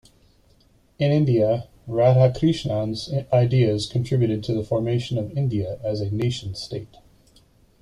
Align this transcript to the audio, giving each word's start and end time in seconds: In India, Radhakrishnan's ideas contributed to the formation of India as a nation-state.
In 0.97 1.11
India, 1.11 1.67
Radhakrishnan's 1.87 3.13
ideas 3.31 3.85
contributed 3.85 4.43
to 4.45 4.53
the 4.55 4.63
formation 4.63 5.19
of 5.19 5.37
India 5.37 5.77
as 5.83 6.01
a 6.01 6.09
nation-state. 6.09 6.97